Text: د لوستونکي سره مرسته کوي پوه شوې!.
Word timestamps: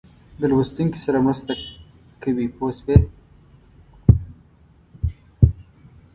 د 0.39 0.41
لوستونکي 0.51 0.99
سره 1.05 1.17
مرسته 1.25 1.53
کوي 2.23 2.45
پوه 2.55 2.71
شوې!. 2.79 2.97